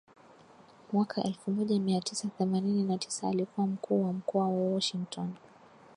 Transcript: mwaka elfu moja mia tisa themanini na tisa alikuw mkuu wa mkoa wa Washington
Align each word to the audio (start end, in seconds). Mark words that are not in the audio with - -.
mwaka 0.93 1.23
elfu 1.23 1.51
moja 1.51 1.79
mia 1.79 2.01
tisa 2.01 2.27
themanini 2.37 2.83
na 2.83 2.97
tisa 2.97 3.27
alikuw 3.27 3.67
mkuu 3.67 4.03
wa 4.03 4.13
mkoa 4.13 4.43
wa 4.47 4.73
Washington 4.73 5.33